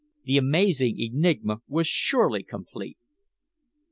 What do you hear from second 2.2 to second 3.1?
complete!